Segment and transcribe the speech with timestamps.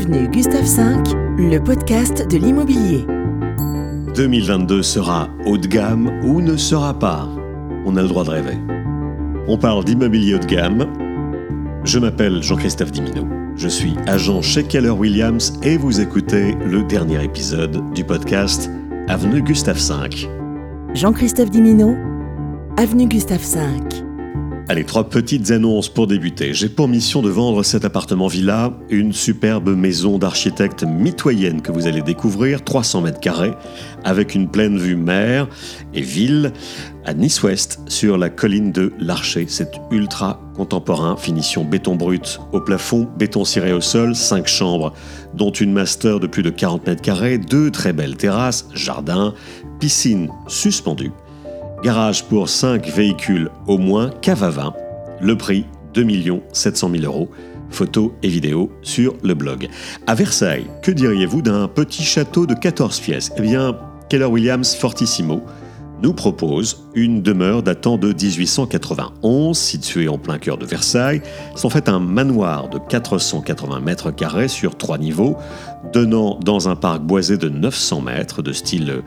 [0.00, 3.04] Avenue Gustave V, le podcast de l'immobilier.
[4.16, 7.28] 2022 sera haut de gamme ou ne sera pas
[7.84, 8.56] On a le droit de rêver.
[9.46, 10.86] On parle d'immobilier haut de gamme.
[11.84, 13.28] Je m'appelle Jean-Christophe Dimino.
[13.56, 18.70] Je suis agent chez Keller Williams et vous écoutez le dernier épisode du podcast
[19.06, 20.26] Avenue Gustave V.
[20.94, 21.94] Jean-Christophe Dimino,
[22.78, 24.09] Avenue Gustave V.
[24.70, 26.54] Allez, trois petites annonces pour débuter.
[26.54, 32.02] J'ai pour mission de vendre cet appartement-villa, une superbe maison d'architecte mitoyenne que vous allez
[32.02, 33.50] découvrir, 300 mètres carrés,
[34.04, 35.48] avec une pleine vue mer
[35.92, 36.52] et ville,
[37.04, 39.46] à Nice-Ouest, sur la colline de l'Archer.
[39.48, 44.92] C'est ultra contemporain, finition béton brut au plafond, béton ciré au sol, 5 chambres,
[45.34, 49.34] dont une master de plus de 40 mètres carrés, deux très belles terrasses, jardin,
[49.80, 51.10] piscine suspendue
[51.82, 54.74] Garage pour 5 véhicules au moins, vin.
[55.22, 56.06] Le prix 2
[56.52, 57.30] 700 000 euros.
[57.70, 59.68] Photos et vidéos sur le blog.
[60.06, 63.30] À Versailles, que diriez-vous d'un petit château de 14 pièces?
[63.36, 63.78] Eh bien,
[64.10, 65.42] Keller Williams Fortissimo
[66.02, 71.22] nous propose une demeure datant de 1891, située en plein cœur de Versailles.
[71.54, 75.36] C'est en fait un manoir de 480 mètres carrés sur trois niveaux,
[75.92, 79.02] donnant dans un parc boisé de 900 mètres de style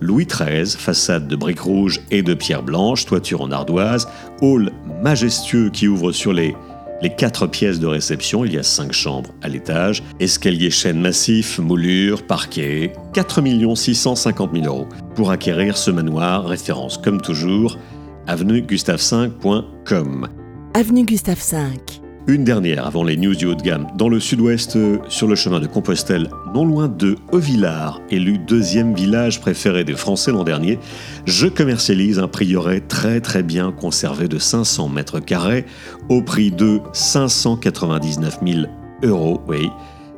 [0.00, 4.08] Louis XIII, façade de briques rouges et de pierre blanche, toiture en ardoise,
[4.40, 4.70] hall
[5.02, 6.54] majestueux qui ouvre sur les,
[7.02, 11.58] les quatre pièces de réception, il y a cinq chambres à l'étage, escalier chaîne massif,
[11.58, 13.42] moulure, parquet, 4
[13.76, 14.88] 650 000 euros.
[15.14, 17.78] Pour acquérir ce manoir, référence comme toujours,
[18.26, 20.28] avenue gustave5.com.
[20.74, 22.07] Avenue Gustave V.
[22.28, 23.86] Une dernière avant les news du haut de gamme.
[23.96, 28.94] Dans le sud-ouest, euh, sur le chemin de Compostelle, non loin de Hauvillard, élu deuxième
[28.94, 30.78] village préféré des Français l'an dernier,
[31.24, 35.64] je commercialise un prieuré très très bien conservé de 500 mètres carrés
[36.10, 38.66] au prix de 599 000
[39.04, 39.70] euros, oui,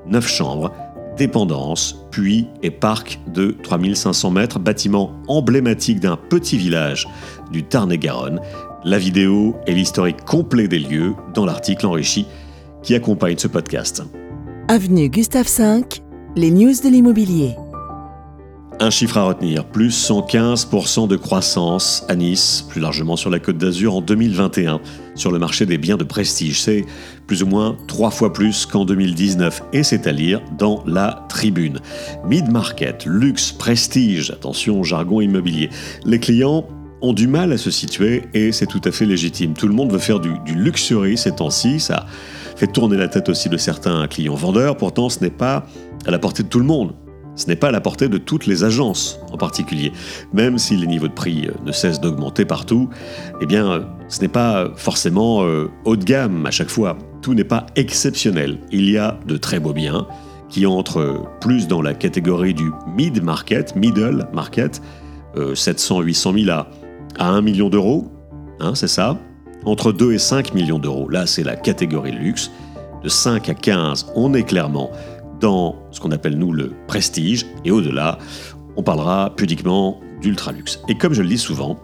[0.09, 0.73] 9 chambres,
[1.17, 7.07] dépendance, puits et parc de 3500 mètres, bâtiment emblématique d'un petit village
[7.53, 8.41] du Tarn-et-Garonne,
[8.85, 12.27] la vidéo et l'historique complet des lieux dans l'article enrichi
[12.83, 14.03] qui accompagne ce podcast.
[14.69, 15.83] Avenue Gustave V,
[16.37, 17.57] les news de l'immobilier.
[18.83, 23.59] Un chiffre à retenir, plus 115% de croissance à Nice, plus largement sur la côte
[23.59, 24.81] d'Azur en 2021,
[25.15, 26.63] sur le marché des biens de prestige.
[26.63, 26.87] C'est
[27.27, 31.81] plus ou moins trois fois plus qu'en 2019, et c'est à lire dans la tribune.
[32.27, 35.69] Mid-market, luxe, prestige, attention jargon immobilier.
[36.07, 36.65] Les clients
[37.03, 39.55] ont du mal à se situer et c'est tout à fait légitime.
[39.55, 42.07] Tout le monde veut faire du, luxury ces temps-ci, ça
[42.57, 45.67] fait tourner la tête aussi de certains clients vendeurs, pourtant ce n'est pas
[46.07, 46.95] à la portée de tout le monde.
[47.37, 49.93] Ce n'est pas à la portée de toutes les agences en particulier.
[50.35, 52.91] Même si les niveaux de prix euh, ne cessent d'augmenter partout,
[53.41, 56.99] eh bien, euh, ce n'est pas forcément euh, haut de gamme à chaque fois.
[57.23, 58.59] Tout n'est pas exceptionnel.
[58.73, 60.07] Il y a de très beaux biens
[60.51, 64.83] qui entrent plus dans la catégorie du mid-market, middle market,
[65.37, 66.67] 700-800 000 à
[67.19, 68.11] à 1 million d'euros,
[68.61, 69.19] hein, c'est ça,
[69.65, 71.09] entre 2 et 5 millions d'euros.
[71.09, 72.51] Là, c'est la catégorie luxe.
[73.03, 74.91] De 5 à 15, on est clairement
[75.41, 78.19] dans ce qu'on appelle nous le prestige, et au-delà,
[78.77, 80.81] on parlera pudiquement d'ultra luxe.
[80.89, 81.79] Et comme je le dis souvent,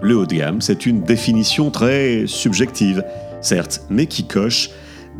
[0.00, 3.04] le haut de gamme, c'est une définition très subjective,
[3.40, 4.70] certes, mais qui coche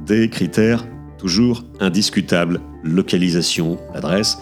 [0.07, 0.87] des critères
[1.19, 4.39] toujours indiscutables localisation, adresse,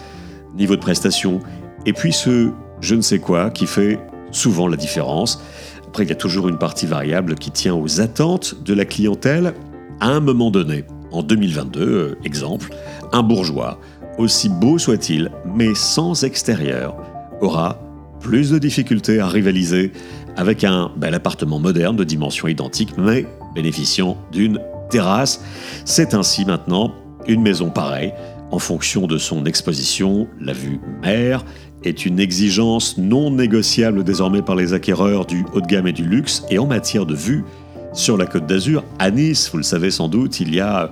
[0.55, 1.39] niveau de prestation,
[1.85, 2.51] et puis ce
[2.81, 3.99] je ne sais quoi qui fait
[4.31, 5.41] souvent la différence.
[5.87, 9.53] Après, il y a toujours une partie variable qui tient aux attentes de la clientèle
[9.99, 10.85] à un moment donné.
[11.11, 12.69] En 2022, euh, exemple,
[13.11, 13.79] un bourgeois,
[14.17, 16.95] aussi beau soit-il, mais sans extérieur,
[17.41, 17.79] aura
[18.19, 19.91] plus de difficultés à rivaliser
[20.37, 23.25] avec un bel appartement moderne de dimension identique, mais
[23.55, 25.41] bénéficiant d'une terrasse.
[25.85, 26.93] C'est ainsi maintenant
[27.27, 28.13] une maison pareille,
[28.51, 31.43] en fonction de son exposition, la vue mer
[31.83, 36.03] est une exigence non négociable désormais par les acquéreurs du haut de gamme et du
[36.03, 36.43] luxe.
[36.49, 37.43] Et en matière de vue,
[37.93, 40.91] sur la côte d'Azur, à Nice, vous le savez sans doute, il y a,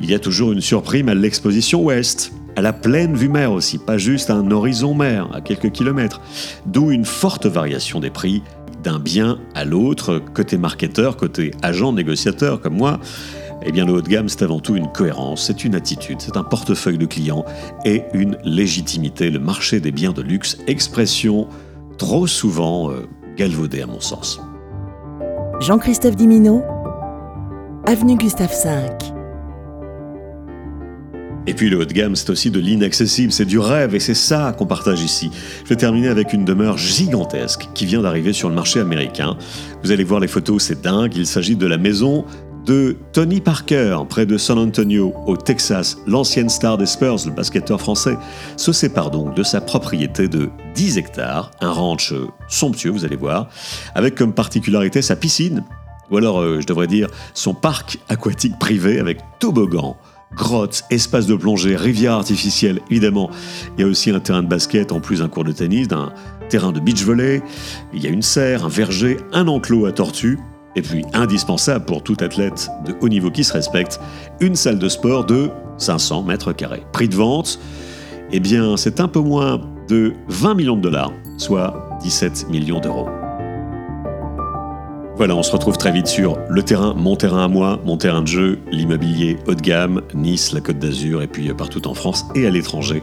[0.00, 3.78] il y a toujours une surprime à l'exposition ouest, à la pleine vue mer aussi,
[3.78, 6.20] pas juste à un horizon mer, à quelques kilomètres.
[6.66, 8.42] D'où une forte variation des prix
[8.82, 13.00] d'un bien à l'autre, côté marketeur, côté agent négociateur comme moi.
[13.62, 16.36] Eh bien, le haut de gamme, c'est avant tout une cohérence, c'est une attitude, c'est
[16.36, 17.44] un portefeuille de clients
[17.84, 19.30] et une légitimité.
[19.30, 21.48] Le marché des biens de luxe, expression
[21.96, 23.06] trop souvent euh,
[23.36, 24.40] galvaudée à mon sens.
[25.60, 26.62] Jean-Christophe Dimino,
[27.86, 29.16] Avenue Gustave V.
[31.48, 34.14] Et puis le haut de gamme, c'est aussi de l'inaccessible, c'est du rêve, et c'est
[34.14, 35.30] ça qu'on partage ici.
[35.62, 39.36] Je vais terminer avec une demeure gigantesque qui vient d'arriver sur le marché américain.
[39.84, 42.24] Vous allez voir les photos, c'est dingue, il s'agit de la maison
[42.66, 47.80] de Tony Parker, près de San Antonio, au Texas, l'ancienne star des Spurs, le basketteur
[47.80, 48.16] français,
[48.56, 52.12] se sépare donc de sa propriété de 10 hectares, un ranch
[52.48, 53.48] somptueux, vous allez voir,
[53.94, 55.62] avec comme particularité sa piscine,
[56.10, 59.96] ou alors euh, je devrais dire son parc aquatique privé avec toboggan,
[60.34, 63.30] grottes, espace de plongée, rivière artificielle, évidemment.
[63.78, 66.12] Il y a aussi un terrain de basket, en plus d'un cours de tennis, d'un
[66.48, 67.42] terrain de beach volley.
[67.94, 70.38] Il y a une serre, un verger, un enclos à tortues.
[70.76, 73.98] Et puis, indispensable pour tout athlète de haut niveau qui se respecte,
[74.40, 76.82] une salle de sport de 500 mètres carrés.
[76.92, 77.58] Prix de vente,
[78.30, 79.58] eh bien, c'est un peu moins
[79.88, 83.08] de 20 millions de dollars, soit 17 millions d'euros.
[85.16, 88.20] Voilà, on se retrouve très vite sur le terrain, mon terrain à moi, mon terrain
[88.20, 92.26] de jeu, l'immobilier haut de gamme, Nice, la Côte d'Azur et puis partout en France
[92.34, 93.02] et à l'étranger.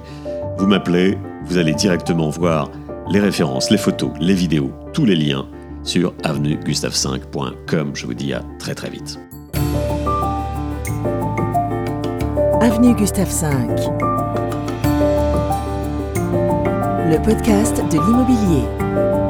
[0.59, 1.17] Vous m'appelez,
[1.47, 2.69] vous allez directement voir
[3.09, 5.47] les références, les photos, les vidéos, tous les liens
[5.83, 7.91] sur avenuegustave5.com.
[7.95, 9.19] Je vous dis à très très vite.
[12.61, 13.47] Avenue Gustave V.
[17.09, 19.22] Le podcast de l'immobilier.